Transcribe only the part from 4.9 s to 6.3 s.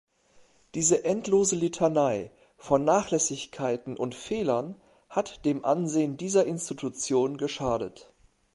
hat dem Ansehen